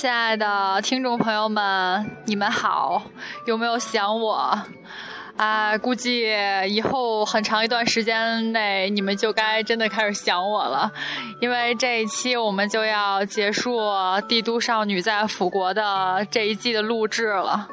[0.00, 3.02] 亲爱的听众朋友们，你们好，
[3.44, 4.58] 有没有想我？
[5.36, 6.26] 啊，估计
[6.66, 10.90] 以后很长一段时间内，你们就该真的开始想我了，
[11.38, 13.76] 因为这一期我们就要结束
[14.26, 17.68] 《帝都少女在腐国》的这一季的录制了。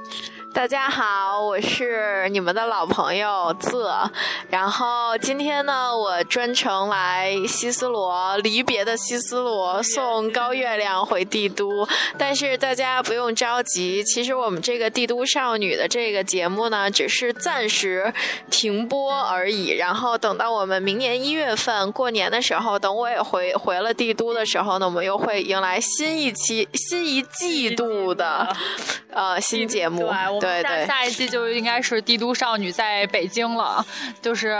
[0.58, 4.10] 大家好，我是你们的老朋友泽，
[4.50, 11.88] 然后今天呢，我专程来西斯罗，离别的西斯罗，送高月亮回帝都。
[12.18, 18.12] 但是大家不用着急，其实我们这个帝都少女的这个节目呢，只是暂时
[18.50, 19.76] 停播而已。
[19.78, 28.48] 然后等到我们明年一月份过年的时候，等我也回回了帝都的时候呢，我们又会迎来新一期、新一季度的
[29.12, 30.12] 呃新节目。
[30.64, 33.86] 对，下一季就应该是帝都少女在北京了，
[34.22, 34.56] 就是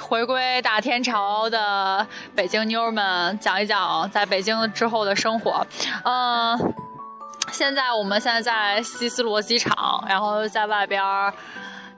[0.00, 5.66] 回归大天朝的北京妞们，讲一讲在北京之后的生活。
[6.04, 6.74] 嗯，
[7.52, 11.02] 现在我们现在在西斯罗机场，然后在外边。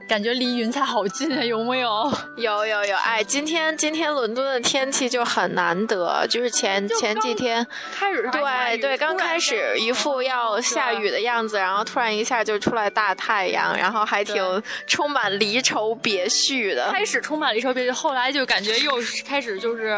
[0.08, 2.12] 感觉离云彩好近啊， 有没有？
[2.36, 2.96] 有有有！
[2.96, 16.90] 哎，今天今天伦敦的天气就很难得，就是前前几天开始对对，刚开始一副要下雨的样子，然后突然一下就出来大太阳，然后还挺充满离愁别绪的。
[16.90, 18.92] 开始充满离愁别绪，后来就感觉又
[19.24, 19.96] 开始就是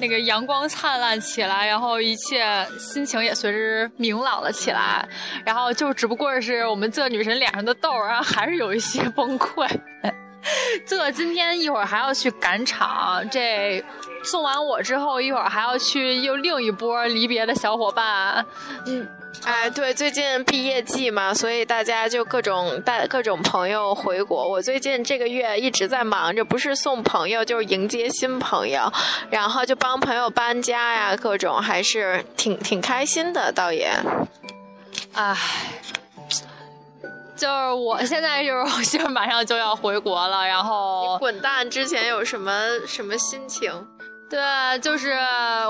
[0.00, 2.44] 那个阳光灿烂起来，然后一切
[2.78, 5.06] 心情也随之明朗了起来。
[5.44, 9.11] 然后就只不过是我们这女神脸上的痘儿啊，还是有一些。
[9.14, 9.68] 崩溃！
[10.84, 13.82] 这今天一会儿还要去赶场，这
[14.24, 18.44] 送完我之后，一会儿还要去又另一波离别的小伙伴。
[18.86, 19.08] 嗯，
[19.44, 24.48] 哎，对，最近毕业季嘛，所以大家就各种带各种朋友回国。
[24.48, 28.92] 我最近这个月一直在忙着，不是送朋友，就是迎接新朋友，
[29.30, 33.92] 然后就帮朋友搬家呀，各种还是挺挺开心的，倒也。
[35.12, 35.36] 唉。
[37.42, 42.52] 就是我现在就是就是马上就要回国了，然后滚蛋之前有什么
[42.86, 43.68] 什么心情？
[44.30, 44.38] 对，
[44.78, 45.10] 就是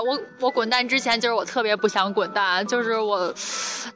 [0.05, 3.33] 我我滚蛋之前就是我特别不想滚蛋，就是我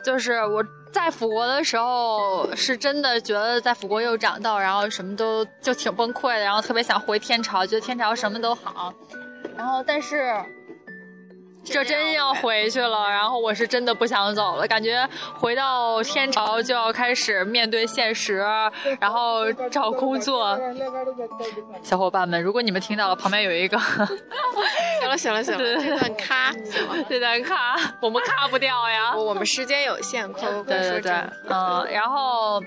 [0.04, 8.92] 就是我在辅国的时候是真的觉得在辅国又长痘，然后什么都就挺崩溃的，然后特别想回天朝，觉得天朝什么都好，
[9.56, 10.34] 然后但是。
[11.72, 18.38] 这真要回去了，然后我是真的不想走了，感觉回到天朝就要开始面对现实，
[19.00, 20.58] 然后找工作。
[21.84, 26.54] 小伙伴们，如果你们听到了旁边有一个，行了行了行了，这段卡，
[27.10, 31.12] 这段卡，我们卡不掉呀，我们时间有限，快快对对对，
[31.50, 32.62] 嗯，然后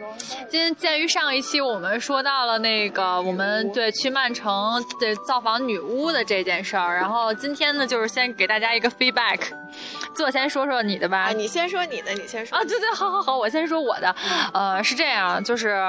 [0.49, 8.90] 今天鉴于上一期我们说到了那个我们对去曼城对造访女巫的这件事儿，然后今天呢就是先给大家一个。
[8.91, 9.41] feedback，
[10.15, 11.31] 自我先说说你的吧。
[11.31, 12.65] 你先说你的，你先说啊。
[12.65, 14.15] 对对，好好好，我先说我的。
[14.53, 15.81] 呃，是这样，就是，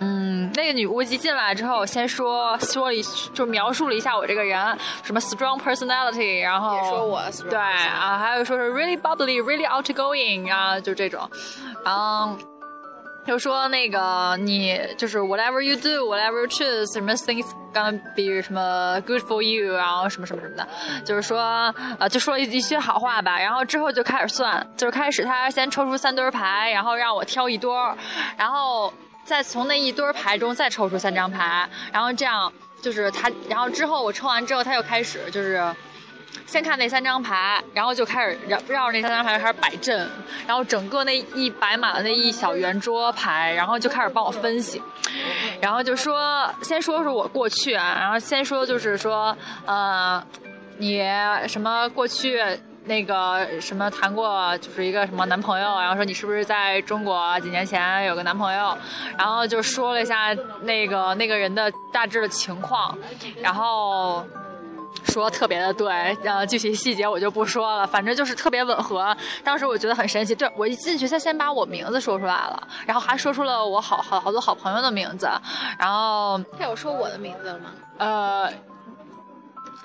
[0.00, 11.28] 嗯，那个女巫一进来之后，先说说一，就描述了一下我这个人，什么 strong personality，然后也说我对啊，还有说是 really bubbly，really outgoing 啊，就这种，
[11.84, 12.38] 嗯。
[13.26, 20.68] 就说那个你就是 whatever you do, whatever you choose, 什么 things gonna be 什么 good for you，然后什么什么什么的，
[21.04, 23.38] 就是说呃就说一一些好话吧。
[23.38, 27.96] 然后之后就开始算，就是开始他先抽出三堆牌，然后让我挑一堆儿，
[28.36, 28.92] 然后
[29.24, 32.52] 再从那一堆牌中再抽出三张牌，然后这样
[32.82, 35.64] 就是他，然后之后我抽完之后他又开始就是。
[36.46, 40.08] 先看那三张牌，然后就开始绕绕着那三张牌开始摆阵，
[40.46, 44.80] 然后整个那一摆满了那一小圆桌牌，然后就开始帮我分析，
[45.60, 47.74] 然后就说先说说我过去？
[47.74, 49.36] 啊，然后先说就是说，
[49.66, 50.22] 呃，
[50.78, 51.02] 你
[51.48, 52.40] 什么过去？
[52.86, 58.76] 那个什么谈过就是一个什么男朋友，然后说你是不是在中国几年前有个男朋友，
[59.16, 62.94] 然后就说了一下那个那个人的大致的情况，
[63.40, 64.22] 然后。
[65.04, 69.16] 说特别的对，呃，具体细节我就不说了，反正就是特别吻合。
[69.42, 75.28] 当时我觉得很神奇，对我一进去，他先把我名字说出来了，然后还说出了我好好好多好朋友的名字，
[75.78, 77.70] 然后他有说我的名字了吗？
[77.98, 78.50] 呃，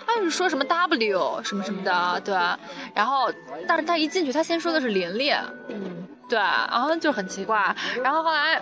[0.06, 2.34] 他是说什么 W 什么什么的，对。
[2.96, 3.32] 然后，
[3.68, 5.36] 但是他一进去，他先说的是琳琳，
[5.68, 8.62] 嗯，对，然后就很奇怪，然后后来。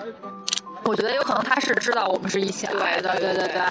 [0.83, 3.61] 我觉得有可能他是知道我们是一起来的，对对对，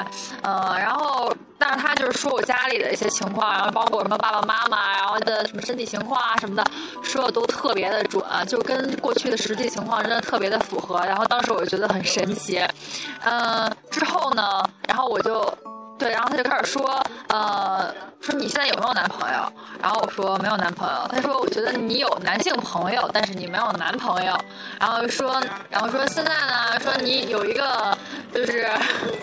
[0.42, 6.64] 嗯，然后但是他就是说我家里的一些情况，然后包括什么爸爸妈妈，然后的什么身体情况啊什么的，
[7.02, 10.98] 说的都特别的准，就跟过去的实际情况真的特别的符合。
[11.06, 12.60] 然后当时我就觉得很神奇，
[13.24, 15.42] 嗯，之后呢，然后我就
[15.98, 19.52] 对，然后他就开始说，呃，说你现在有没有男朋友？
[19.80, 21.08] 然后我说没有男朋友。
[21.08, 24.36] 他说我觉得你有男性朋友，但是你没有男朋友。
[24.78, 25.40] 然后说，
[25.70, 27.96] 然后说现在呢，说你有一个
[28.34, 28.68] 就是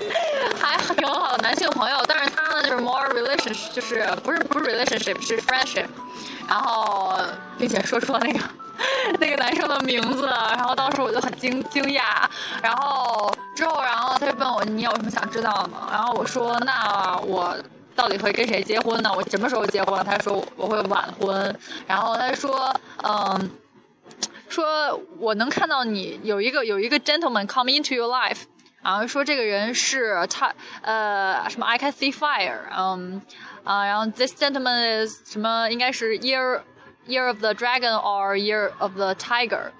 [0.60, 5.86] 还挺好的男性朋友，但是他呢就是 more relationship，就是不是不是 relationship 是 friendship。
[6.48, 7.18] 然后
[7.58, 8.40] 并且说出了那个。
[9.20, 12.26] 那个男生的名字，然后当时我就很惊惊讶，
[12.62, 15.88] 然后之后，然后他就问我你有什么想知道的吗？
[15.92, 17.56] 然后我说那我
[17.96, 19.12] 到底会跟谁结婚呢？
[19.16, 20.04] 我什么时候结婚？
[20.04, 21.56] 他说我会晚婚，
[21.86, 22.74] 然后他说
[23.04, 23.52] 嗯，
[24.50, 28.42] 说我能看到你有一个有一个 gentleman come into your life，
[28.84, 33.22] 然后说这个人是他呃什么 I can see fire，嗯
[33.64, 36.62] 啊，然后 this gentleman is 什么应该是 year。
[37.06, 39.72] Year of the Dragon or Year of the Tiger，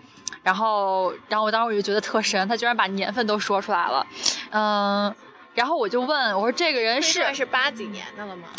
[0.44, 4.06] 然后，然后我当时我就觉得特神，他居然把年份都说出来了，
[4.52, 5.16] 嗯，
[5.54, 8.50] 然后我就问我说这个人是是八几年的了吗？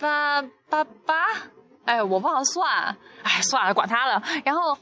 [0.00, 1.14] 八八八，
[1.84, 4.76] 哎，我忘了算，哎，算了，管他了，然后。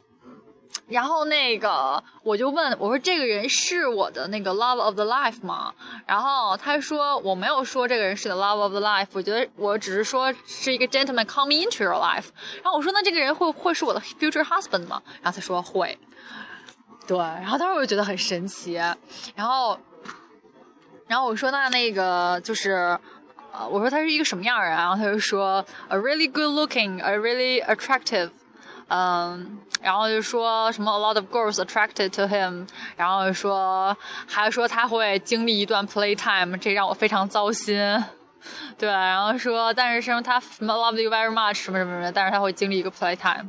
[0.89, 5.75] 然后那个我就问我说这个人是我的那个 love of the life 吗？
[6.07, 12.27] 然后他说我没有说这个人是 love of the life，我觉得我只是说是一个 gentleman coming into your life。
[12.63, 15.03] 然后我说那这个人会会是我的 future husband 吗？
[15.23, 15.99] 然后他说会。
[17.07, 18.75] 对，然后当时我就觉得很神奇。
[19.35, 19.79] 然后，
[21.07, 22.99] 然后我说那那个就是
[23.53, 24.73] 呃，我说他是一个什么样的人？
[24.73, 28.31] 然后他就说 a really good looking, a really attractive。
[28.89, 33.97] 嗯，然后就说什么 a lot of girls attracted to him，然后说
[34.29, 37.77] 还说他会经历一段 playtime，这让我非常糟心。
[38.79, 43.49] 对，然后说但是什么他什么 love you very much 什么什么什么，但是他会经历一个 playtime。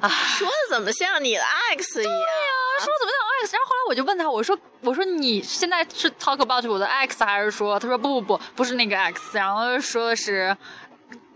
[0.00, 1.42] 啊，说的怎么像你的
[1.78, 2.12] X 一样？
[2.12, 3.56] 对呀，说怎么像 X？
[3.56, 7.80] 然后后来我就问他，我说我说你现在是 talk about 我的 X 还是说？
[7.80, 10.54] 他说不不不，不是那个 X，然后说的是。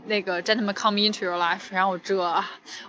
[0.07, 2.17] 那个 gentleman come into your life，然后我这，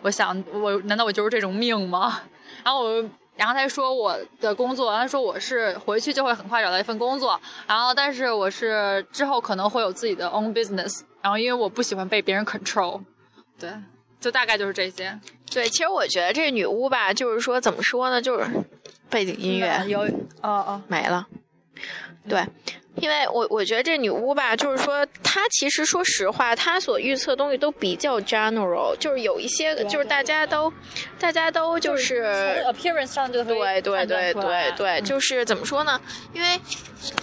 [0.02, 2.22] 我想我难道我就是这种命吗？
[2.64, 13.02] 然后我，然后他说我的工作，他说我是回去就会很快找到一份工作，然后但是我是之后可能会有自己的 own business，然后因为我不喜欢被别人 control，
[13.60, 13.72] 对，
[14.20, 15.20] 就大概就是这些。
[15.52, 18.48] 对，其实我觉得这女巫吧，就是说怎么说呢，就是
[19.10, 20.02] 背景音乐有，
[20.42, 21.28] 哦哦，没了，
[22.30, 22.46] 对。
[22.96, 30.72] 因为我我觉得这女巫吧，就是说她其实说实话，她所预测东西都比较 general，就是有一些就是大家都
[31.18, 36.00] 大家都就是 appearance 上就对对对对对，就是怎么说呢？
[36.34, 36.60] 因为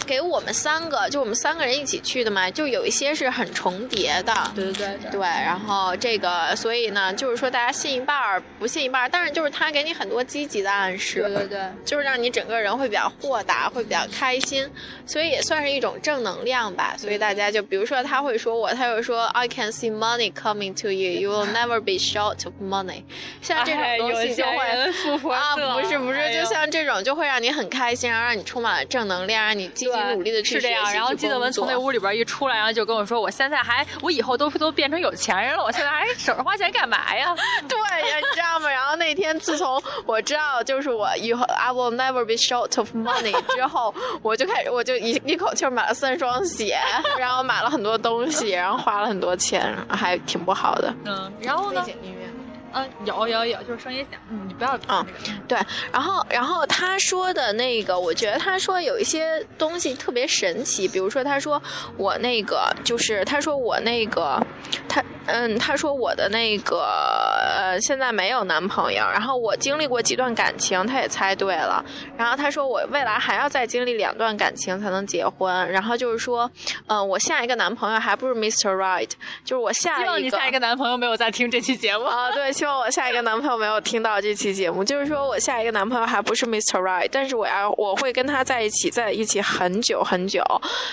[0.06, 5.20] 给我们三个，就我们三个人一起去的嘛，就有一些是很重叠的，对对对对。
[5.20, 14.66] 然后这个，所以呢，就是说大家信一半儿，不信一半儿，但是就是他给你很多积极的暗示，对对对，就是让你整个人会比较豁达，会比较开心，
[15.04, 15.58] 所以也算。
[15.58, 23.02] 算是一种正能量吧，所以大家就比如说他会说我，他就说 I can see money coming to you, you will never be short of money。
[23.42, 30.90] 像这种东西就会啊，不是不是，就像这种就会让你很开心，然后让你充满了正能量，让你积极努力的去是这样。
[30.94, 37.34] 然后记得文从那屋里边一出来，然后就跟我说，我现在还我以后都都变成有钱人了，我现在还省着花钱干嘛呀？
[37.68, 37.78] 对
[38.08, 38.70] 呀，你知道吗？
[38.70, 45.47] 然后那天自从我知道就是我以后 I will never be short of money 之后，我就开始我就一一口。
[45.54, 46.76] 就买了三双鞋，
[47.18, 50.94] 然后买了很多东西，然后花了很多钱，还挺不好的。
[51.04, 51.84] 嗯，然后呢？
[52.74, 54.20] 嗯，有有有，就是声音响。
[54.30, 54.78] 嗯，你不要。
[54.88, 55.04] 嗯，
[55.48, 55.58] 对。
[55.90, 61.60] 然后，然后他说的那个，我觉得他说有一些东西特别神奇，比如说他说
[61.96, 64.38] 我那个，就是他说我那个，
[64.86, 65.02] 他。
[65.28, 66.86] 嗯，他说我的那个
[67.38, 71.84] 呃，现在没有男朋友，然后我经历过几段感情，他也猜对了。
[72.16, 75.70] 然后他说我未来还要再经历两段感情才能结婚。
[75.70, 76.50] 然后就是说，
[76.86, 78.74] 嗯，我下一个男朋友还不是 Mr.
[78.74, 79.10] Right，
[79.44, 80.04] 就是我下一个。
[80.04, 82.30] 希望你下一个男朋友没有在听这期节目啊。
[82.30, 84.82] 对，希望我下一个男朋友没有听到这期节目。
[84.82, 86.80] 就是说我下一个男朋友还不是 Mr.
[86.80, 90.42] Right，但是我要我会跟他在一起，在一起很久很久。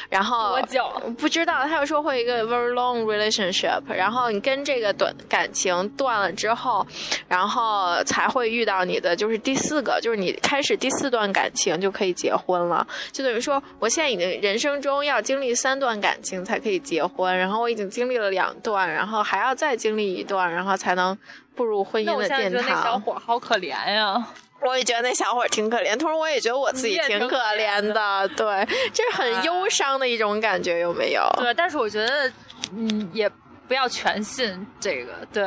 [0.10, 0.92] 然后多久？
[1.18, 1.64] 不知道。
[1.64, 4.25] 他又说会一个 very long relationship，然后。
[4.32, 6.86] 你跟这个短感情断了之后，
[7.28, 12.86] 然后才会遇到你的就是第四个，就是你开始第四段感情就可以结婚了。
[13.12, 21.18] 就等于说，我现在已经人生中要经历三段感情才可以结婚，然后我已经经历了两段，然后还要再经历一段，然后才能
[21.56, 22.62] 步入婚姻的殿堂。
[22.68, 24.26] 那小伙好可怜呀！
[24.62, 28.28] 我也觉得那小伙挺可怜，同时我也 觉得我自己挺可怜的。
[28.30, 31.22] 对，这是很忧伤的一种感觉，有没有？
[31.38, 32.32] 对，但是我觉得，
[32.76, 33.30] 嗯，也。
[33.68, 35.44] 不要全信这个，对，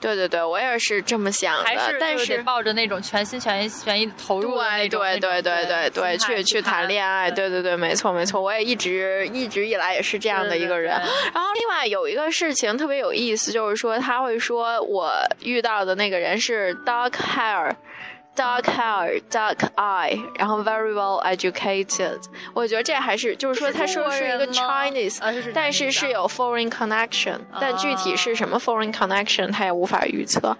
[0.00, 10.90] 对对对，我也是这么想的，还是但是抱着那种全心全意全意投入的那对种，对对对对对，去去谈恋爱，对对对，没错没错，我也一直一直以来也是这样的一个人。
[11.32, 15.12] 然后另外有一个事情特别有意思，就是说他会说我
[15.42, 17.74] 遇到的那个人是 dark hair。
[18.37, 22.19] Dark hair, dark eye，然后 very well educated。
[22.53, 30.53] 我觉得这还是就是说，他说是一个中国人吗 Chinese，啊这是但是 Chinese 是有 foreign connection，但具体啊是什么 foreign connection 他也无法预测。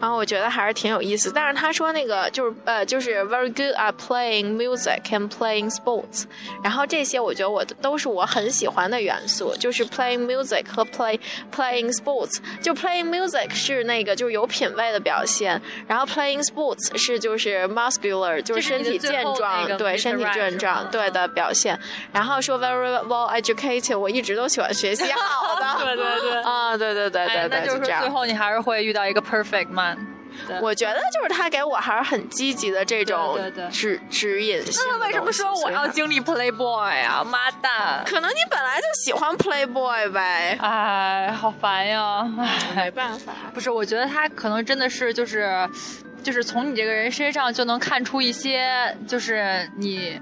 [0.00, 1.32] 然后我觉得还是挺有意思。
[1.34, 6.26] 但是他说那个就是呃，就是 very good at playing music and playing sports。
[6.62, 11.18] 然后这些我觉得我都是我很喜欢的元素，就是 playing music 和 play
[11.52, 12.36] playing sports。
[12.62, 21.77] 就 playing music 是那个就是有品味的表现，然后 playing sports 是 就是 muscular 就是身体健壮，对身体健壮对的表现。
[22.11, 25.77] 然后说 very well educated，我一直都喜欢学习好的。
[25.83, 28.09] 对对对 啊，对对对哎对对，那就是说最。
[28.09, 29.97] 后你还是会遇到一个 perfect man。
[30.61, 33.37] 我觉得就是他给我还是很积极的这种
[33.69, 37.21] 指指引那为什么说我要经历 Playboy 啊？
[37.23, 38.01] 妈蛋！
[38.05, 42.25] 可能你本来就喜欢 Playboy 呗，哎，好烦呀！
[42.75, 43.33] 哎，没办法。
[43.53, 45.69] 不是，我觉得他可能真的是就是，
[46.23, 50.19] 就是从你这个人身上就能看出一些，就是你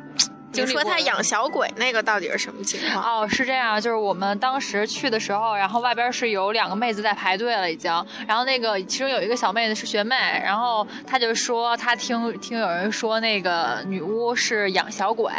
[0.53, 3.21] 你说他养小鬼那个到底是什么情况？
[3.21, 7.91] 哦，是这样，就是我们当时去的时候，然后外边是有两个妹子在排队了已经，
[8.27, 15.31] 然后那个其中有一个小妹子是学妹，然后她就说她听听有人说那个女巫是养小鬼，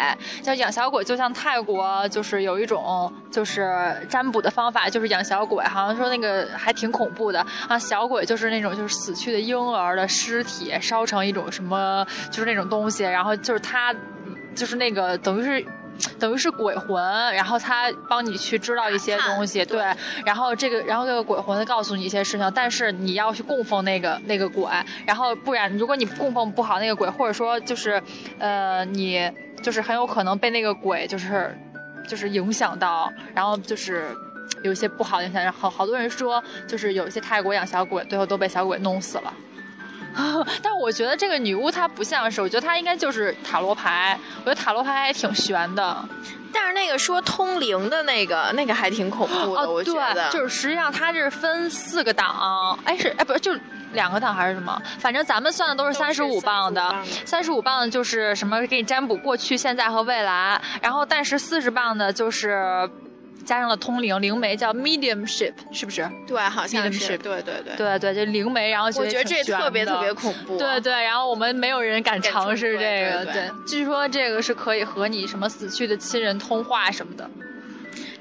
[0.43, 13.95] 叫养小鬼，就像泰国就是有一种就是占卜的方法，就是养小鬼，好像说那个还挺恐怖的啊，小鬼就是那种就是死去的婴儿的尸体烧成一种什么就是那种东西，然后就是他
[14.55, 15.65] 就是那个等于是。
[16.19, 17.03] 等于是鬼魂，
[17.35, 24.65] 然后他帮你去知道一些东西，对对，然后这个，然后这个鬼魂告诉你一些事情，但是你要去供奉那个那个鬼，
[25.05, 28.03] 然后不然，如果你供奉不好那个鬼，或者说就是，
[28.39, 29.31] 呃，你
[29.63, 31.55] 就是很有可能被那个鬼就是
[32.09, 34.07] 就是影响到，然后就是
[34.63, 39.35] 有一些不好的影响，然后好多人说就是有一些泰国养小鬼，最后都被小鬼弄死了。
[40.63, 44.19] 但我觉得这个女巫她不像是，我觉得她应该就是塔罗牌。
[44.41, 46.05] 我觉得塔罗牌还挺悬的。
[46.53, 50.31] 但是那个说通灵的那个，那个还挺恐怖的，哦，我觉得。
[50.31, 53.53] 对，就是实际上它是分四个档，哎是哎不是就
[53.93, 54.83] 两个档还是什么？
[54.99, 56.93] 反正咱们算的都是三十五磅的，
[57.25, 62.91] 三十五磅的就是什么给你占卜过去、现在和未来，然后但是四十磅的就是。
[63.51, 66.09] 加上了通灵灵媒叫 mediumship，是不是？
[66.25, 67.75] 对，好像是对对对。
[67.77, 70.57] 对对，就灵媒，然后我觉得这特别特别恐怖。
[70.57, 73.25] 对对，然后我们没有人敢尝试这个。
[73.25, 77.29] 对据说这个是可以和你什么死去的亲人通话什么的。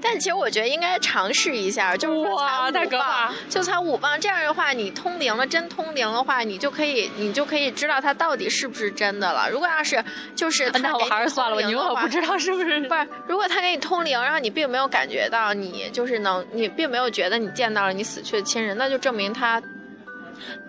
[0.01, 9.49] 但其实我觉得应该尝试一下，就是说才五磅，就才五磅，这样的话，你通灵了，真通灵的话，你就可以，你就可以知道它到底是不是真的了。
[9.49, 10.03] 如果要是
[10.35, 12.79] 就是 他那我还是算了，我通灵的话宁可不知道是不是。
[12.87, 19.61] 不是，如果他给你通灵，然后你并没有感觉到你就是能，你并没有觉得你见到了你死去的亲人，那就证明他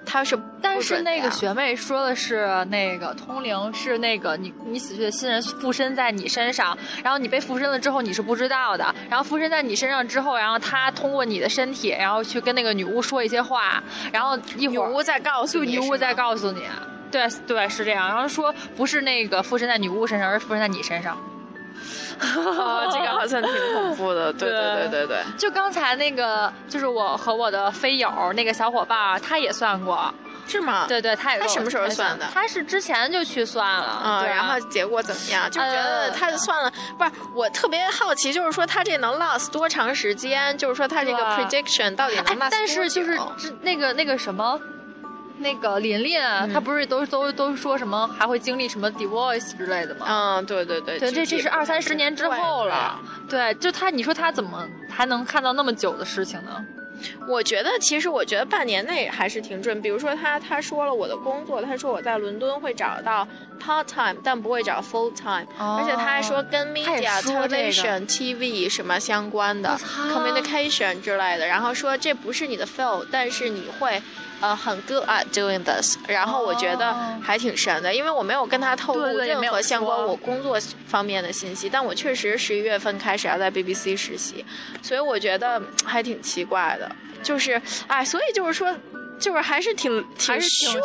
[0.05, 16.63] 他是但是那个学妹说的是，那个通灵是那个你你死去的亲人附身在你身上，然后你被附身了之后你是不知道的，然后附身在你身上之后，然后他通过你的身体，然后去跟那个女巫说一些话，然后一会儿女巫再告诉你，女巫再告诉你，
[17.11, 21.17] 对对是这样，然后说不是那个附身在女巫身上，而是附身在你身上。
[22.21, 25.19] 哦，这个 好像挺恐怖的， 对对对对对。
[25.39, 30.13] 就刚才那个，就是我和我的飞友那个小伙伴，他也算过，
[30.47, 30.85] 是吗？
[30.89, 35.51] 对对，他也他什么时候算的他是之前就去算了，嗯，然后结果怎么样？
[35.51, 40.57] 就觉得呃他算了，不是我特别好奇，就是说他这能 last 多长时间？
[40.59, 43.19] 就是说他这个 prediction 到底能哎 last 但是就是
[43.63, 44.61] 那个那个什么。
[45.41, 50.07] 那个琳琳啊，嗯她不是都都都说什么还会经历什么 divorce 之类的吗？
[50.09, 53.01] 嗯，对对对，对，这这是二三十年之后了。
[53.29, 53.53] 对。
[53.53, 56.65] 对，就她，你说她怎么还能看到那么久的事情呢？
[57.29, 59.81] 我觉得其实我觉得半年内还是挺准。
[59.81, 63.27] 比如说他他说了我的工作，他说我在伦敦会找到
[63.63, 69.79] part time，但不会找 full time，、而且他还说跟 media、这个 television、TV 什么相关的
[70.13, 74.01] communication 之类的，然后说这不是你的 field，但是你会。
[74.43, 84.43] 呃，很 good at doing this，然后我觉得哦还挺神的，因为我没有跟他透露任何相关我工作方面的信息，但我确实十一月份开始要在 BBC 实习，
[84.81, 86.90] 所以我觉得还挺奇怪的，
[87.23, 88.75] 就是哎，所以就是说，
[89.19, 90.81] 就是还是挺挺玄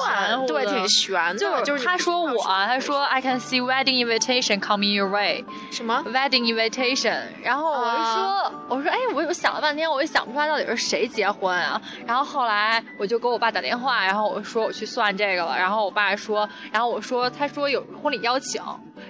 [0.45, 1.35] 对，的挺玄的。
[1.35, 5.45] 就就是是他说我，他他说 I can see wedding invitation coming your way。
[5.71, 11.81] 什么？wedding invitation，然后我就说，啊我说，哎，我我想了半天，我也想不出来到底是谁结婚啊。
[12.05, 15.57] 然后后来我就给我爸打电话，然后我说我去算这个了。
[15.57, 18.61] 然后我爸说，然后我说，他说有婚礼邀请。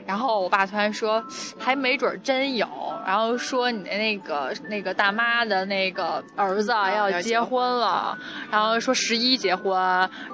[0.06, 1.24] 然后我爸突然说，
[1.58, 2.68] 还没准真有。
[3.06, 8.18] 然后说你的那个那个大妈的那个儿子啊要结婚婚了，
[8.52, 9.76] 然后说十一结婚。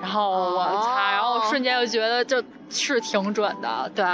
[0.01, 4.05] 然后我哦擦，然后瞬间就觉得就是挺准的，对。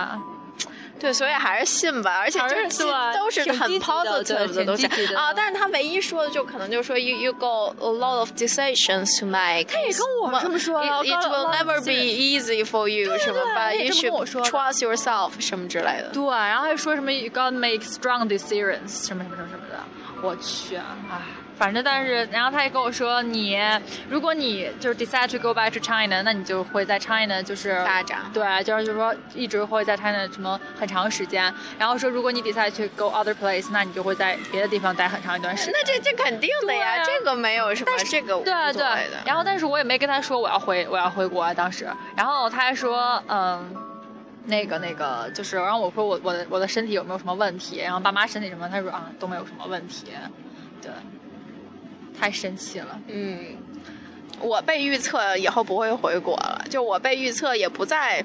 [0.99, 5.33] 对，所以还是信吧，而且还就是都是很 positive 的东西啊。
[5.33, 9.65] 但是他唯一说的就可能就是说 you you got a lot of decisions to make。
[9.65, 14.11] 他也跟我这么说了 It, will never be easy for you 什么他，but you should
[14.49, 16.09] trust yourself 什么之类的。
[16.13, 19.79] 对，然后还说什么 you gotta make strong decisions 什么什么什么什么的，
[20.21, 21.21] 我去啊，唉，
[21.57, 23.59] 反正但是，然后他也跟我说，你
[24.09, 28.19] 如果你就是 decide to go back to China，那你就会在 China 就是发展。
[28.33, 35.73] 对，就是就是说一直会在 China 什么很长时间，然后说如果你 decide to go other place，那你就会在别的地方待很长一段时间。
[35.73, 43.75] 那这这肯定的呀，啊这个没有什么，这个对对对然后但是我也没跟他说我要回我要回国啊，当时，然后他还说，嗯，
[44.45, 50.07] 那个那个就是，然后我说我我的我的身体有没有什么问题，然后爸妈身体什么，他说啊都没有什么问题，
[50.81, 50.91] 对，
[52.19, 53.57] 太神奇了，嗯，
[54.41, 58.23] 我被预测以后不会回国了，就我被预测也不在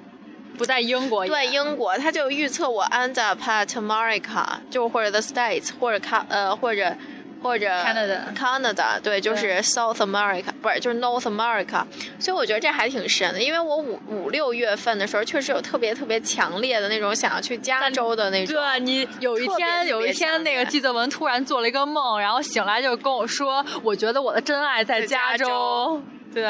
[0.56, 6.96] 不在英国对英国，他就预测我 end up at America，就或者 the States，或者卡呃或者
[7.42, 11.84] 或者 Canada Canada，对，就是 South America，不是就是 North America，
[12.18, 18.54] 所以我觉得这还挺神的，因为我五五六月份的时候确实有特别特别强烈的那种想要去加州的那种。
[18.54, 26.00] 对你有一天有一天那个季泽文突然做了一个梦，然后醒来就跟我说，我觉得我的真爱在在加加州
[26.32, 26.44] 对，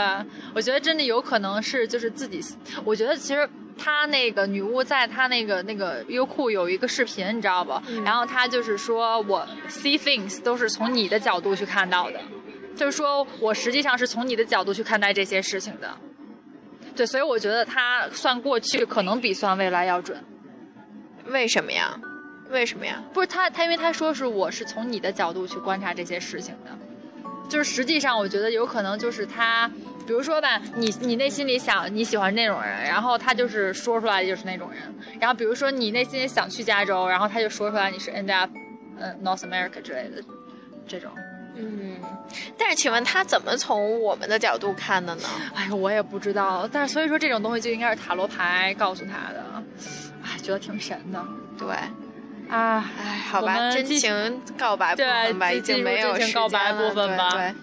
[0.54, 2.40] 我觉得真的有可能是就是自己，
[2.84, 3.48] 我觉得其实。
[3.78, 7.72] 她那个女巫在她那个那个优酷有一个视频，你知道不？
[7.88, 12.20] 嗯然后她就是说我 see things 都是从你的角度去看到的，
[12.76, 15.96] 就是说我实际上是从你的角度去看待这些事情的。
[16.94, 20.22] 对，所以我觉得她算过去可能比算未来要准。
[21.26, 21.98] 为什么呀？
[22.50, 23.02] 为什么呀？
[23.14, 26.70] 不是他，他因为他说是我是从你的角度去观察这些事情的，
[27.52, 29.70] 就是实际上我觉得有可能就是他，
[30.06, 34.80] 比如说吧，你你内心里想你喜欢那种人，然后他就是说出来就是那种人，
[35.20, 38.50] 然后比如说你内心里想去加州，然后他就说出来你是 end up，
[38.98, 40.22] 嗯、North America 之类的
[40.88, 41.10] 这种，
[41.54, 41.96] 嗯，
[42.56, 45.28] 但是请问他怎么从我们的角度看的呢？
[45.54, 49.44] 哎呀，我也不知道，但是所以说这种东西就应该是塔罗牌告诉他的，
[50.22, 51.22] 哎，觉得挺神的。
[51.58, 51.68] 对，
[52.52, 52.84] 啊。
[53.02, 57.54] 哎，好吧，真情告白部分吧，已经没有时真情告白部分吧对对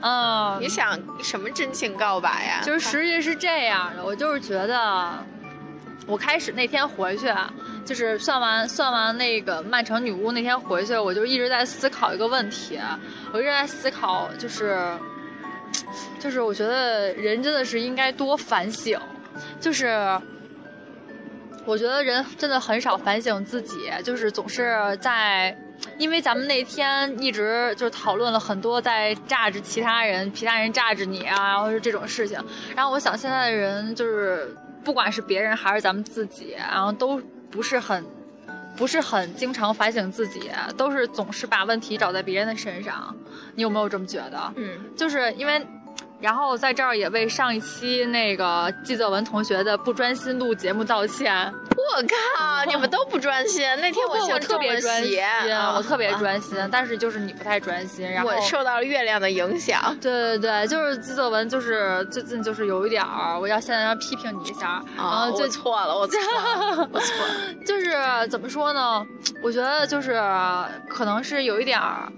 [0.00, 2.60] 嗯，你想什么真情告白呀？
[2.64, 5.24] 就是实际是这样的，我就是觉得，
[6.06, 7.52] 我开始那天回去啊，
[7.84, 12.78] 就是算完算完那个曼城女巫那天回去，我就一直在思考一个问题，
[13.32, 14.78] 我一直在思考，就是，
[16.20, 19.00] 就是我觉得人真的是应该多反省，
[19.60, 20.20] 就是。
[21.68, 25.54] 我觉得人真的很少反省自己，就是总是在，
[25.98, 32.42] 因为咱们那天一直就是讨论了很多在榨着其他人，其他人榨着你啊，然后是这种事情。
[32.74, 38.02] 然后我想现在的人就是，不管是别人还是咱们自己，然后都不是很，
[38.74, 43.14] 不是很经常反省自己，都是总是把问题找在别人的身上。
[43.54, 44.52] 你有没有这么觉得？
[44.56, 45.62] 嗯，就是因为，
[46.20, 51.52] 然后在这儿也为上一期那个季泽文同学的不专心录节目道歉。
[51.76, 53.64] 我靠，你们都不专心。
[53.80, 59.96] 那天我特别专心，啊我特别啊专心，但是就是你不太专心，然后我受到了月亮的影响。
[60.00, 67.54] 对对对，就是季泽文，就是最近就是有一点儿，我要现在要批评你一下，然啊，后就我错了，我错了，我错了。
[67.64, 67.96] 就是
[68.28, 69.06] 怎么说呢？
[69.42, 70.20] 我觉得就是
[70.88, 72.12] 可能是有一点儿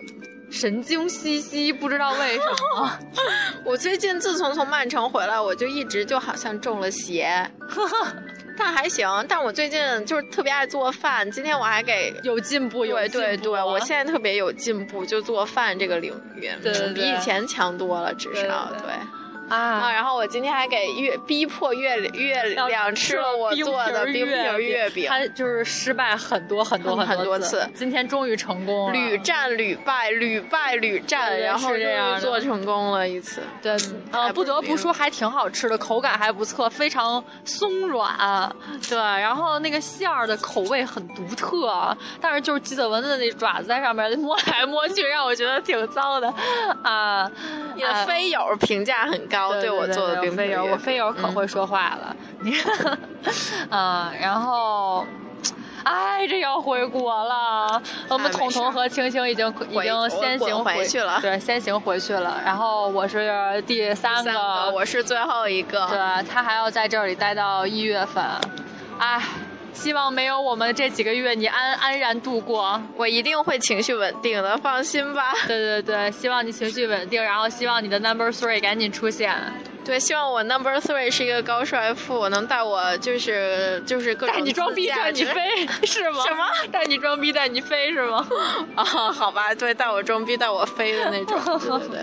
[0.51, 2.45] 神经兮兮，不知道为什
[2.77, 2.99] 么。
[3.65, 7.49] 我最近自从从曼城回来，我就一直就好像中了邪，
[8.59, 9.09] 但还行。
[9.29, 12.13] 但我最近就是特别爱做饭，今天我还给。
[12.25, 19.20] 有进步，有对进步对对，我现在特别有进步，就做饭这个领域，对对对比以前强多了，至少对对。
[19.51, 24.33] 啊啊，然后我今天还给月逼迫月月亮吃了我做的冰皮
[24.65, 33.43] 月饼，他就是失败很多很多很多多次今天终于成功了，屡战屡败，屡败屡战，然后终于做成功了一次。
[33.61, 33.77] 对，
[34.13, 38.11] 呃，不得不说还挺好吃的，口感还不错，非常松软。
[38.89, 46.33] 对，然后那个馅儿的口味很独特，但是就是吉泽文的那爪子在上面 摸来摸去，让我觉得挺糟的
[46.83, 47.31] 啊。
[47.75, 52.15] 你的啊飞友评价很高邀对我做的冰飞友，我飞友可会说话了。
[52.41, 52.99] 你看，
[53.71, 55.07] 嗯，然后。
[55.83, 57.81] 哎，这要回国了。
[58.07, 62.39] 我们彤彤和青青已经已经先行回去了，对，先行回去了。
[62.45, 65.87] 然后我是第三个，我是最后一个。
[65.87, 65.99] 对
[66.29, 68.23] 他还要在这里待到一月份。
[68.99, 69.23] 哎，
[69.73, 72.81] 希望没有我们这几个月你安安然度过。
[72.97, 75.33] 我一定会情绪稳定的，放心吧。
[75.47, 79.35] 对对对，希望你情绪稳定，然后希望你的 Number Three 赶紧出现。
[79.83, 86.23] 对，希望我 number three 是一个高帅富，能带我就是就是各种带你装逼带你飞是吗？
[86.23, 86.45] 什么？
[86.71, 88.25] 带你装逼带你飞是吗？
[88.77, 92.01] 啊，好吧，对，带我装逼带我飞的那种， 对对对。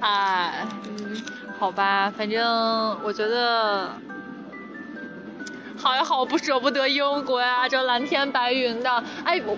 [0.00, 1.22] 哎，嗯，
[1.58, 3.88] 好吧，反正我觉得
[5.76, 9.56] 好呀，好不舍不得英国呀，这蓝天白云的，哎我。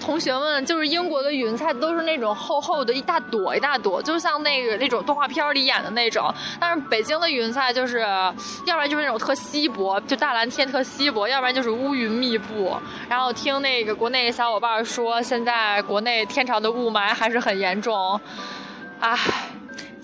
[0.00, 6.32] 同学们，就是英国的云彩都是那种厚厚的，一大朵一大朵，就像那个那种动画片里演的那种。
[6.60, 7.98] 但是北京的云彩就是，
[8.64, 12.76] 要不然就是那种特稀薄，就大蓝天特稀薄，要不然就是乌云密布。
[13.08, 18.20] 然后听那个国内小伙伴说，现在国内天朝的雾霾还是很严重，
[19.00, 19.18] 唉。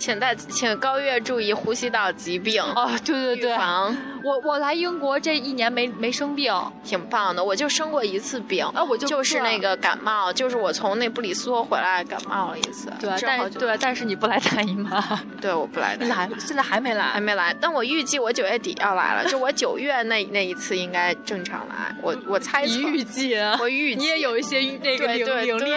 [0.05, 3.97] 请大请高月注意呼吸道疾病哦，对对对，预防。
[4.23, 6.53] 我我来英国这一年没没生病，
[6.85, 7.43] 挺棒的。
[7.43, 12.93] 我就生过一次病，啊，我就就是那个感冒，就是我从那布里斯托回来感冒了一次。
[13.01, 16.07] 对，但对，但是你不来大姨妈，对，我不来 的。
[16.07, 17.57] 来，现在还没来，还没来。
[17.59, 21.97] 但我预计我九月底要来了，就我九月那那一次应该正常来。
[22.03, 22.75] 我我猜测。
[22.75, 23.35] 你预计？
[23.59, 25.71] 我预你也有一些那个灵灵力。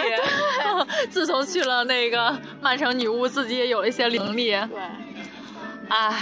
[1.10, 4.17] 自从去了那个曼城女巫，自己也有一些灵。
[4.18, 4.78] 能力，对，
[5.88, 6.20] 哎，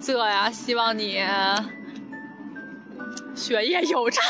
[0.00, 1.22] 这呀，希望你。
[3.34, 4.22] 学业有成，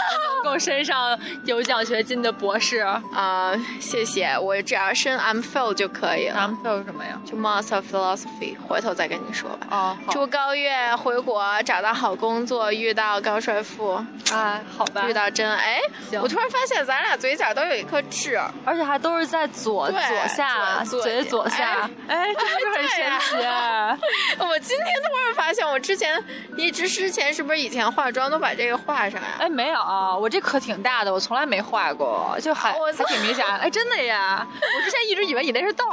[0.42, 3.52] 能够升上有奖学金的博士啊！
[3.80, 6.40] 谢谢，我只要升 M Phil 就可以了。
[6.40, 7.20] M Phil 什么呀？
[7.24, 9.66] 就 Master of Philosophy，回头再跟你说吧。
[9.70, 14.02] 哦，祝高月回国找到好工作，遇到高帅富。
[14.32, 15.04] 啊，好吧。
[15.08, 15.78] 遇到真爱。
[16.10, 16.20] 行。
[16.20, 21.88] 我突然发现咱俩嘴角都有一颗痣，而且还都是在左左下，嘴左下。
[22.08, 23.46] 哎，真是很神奇。
[24.38, 26.18] 我今天突然发现，我之前
[26.56, 28.94] 一直之前是不是以前化妆都把这个画。
[28.94, 29.26] 画上呀？
[29.40, 29.80] 哎，没有，
[30.20, 33.44] 我这可挺大的，我从来没画过，就还还挺明显。
[33.58, 35.84] 哎，真的呀，我之前一直以为你那是痘，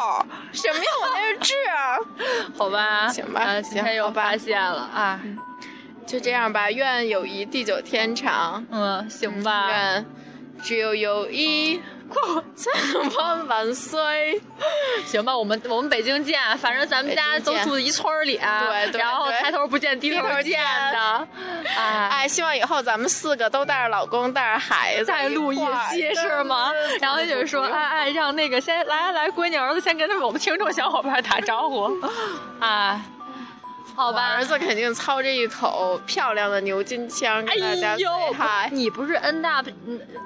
[0.54, 0.86] 什么呀？
[1.02, 1.54] 我那是痣。
[2.56, 5.20] 好吧，行吧，今天又发现了啊，
[6.06, 6.70] 就这样吧。
[6.70, 8.64] 愿友谊地久天长。
[8.70, 9.70] 嗯，行吧。
[9.70, 10.06] 愿
[10.62, 11.82] 只有友谊。
[12.56, 12.72] 千
[13.16, 14.42] 万万岁！
[15.06, 20.60] 行吧，我们我们北京见，反正咱们家都住一村里，对，然后抬头不见低头见
[20.94, 21.28] 的。
[21.76, 25.58] 哎哎，希望以后咱们四个都带着老公，带着孩子再录一
[25.90, 26.72] 期是吗？
[27.00, 31.90] 然后就是说，哎哎，让那个先来来，闺女儿子先跟我们听众小伙伴打招呼，
[32.60, 33.02] 哎。
[33.96, 38.70] 好吧，儿子肯定操着一口漂亮的牛津腔跟大家 say hi。
[38.72, 39.68] 你不是 end up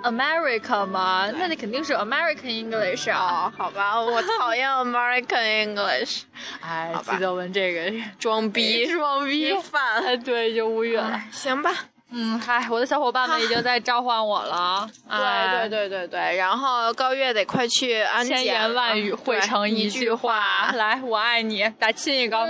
[0.03, 1.29] America 吗？
[1.37, 3.51] 那你肯定是 American English 啊。
[3.57, 6.23] 好吧，我讨厌 American English。
[6.61, 11.21] 哎，记得问这个装逼 装逼犯， 对，就无语了。
[11.31, 11.71] 行吧。
[12.17, 14.87] 嗯，嗨，我的小伙伴们已经在召唤我了。
[15.05, 20.71] 对对对对对，然后高月得快去安检，千言万语汇成一句话。
[20.75, 22.37] 来，我爱你，打亲一个。
[22.37, 22.47] 哇，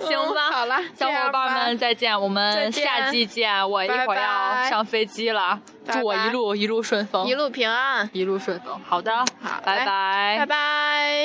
[0.00, 3.66] 行吧，好了，小伙伴们再见，我们下期见。
[3.68, 5.58] 我一会儿要上飞机了，
[5.90, 8.78] 祝我一路一路顺风，一路平安，一路顺风。
[8.86, 11.22] 好的，好，拜拜，拜拜。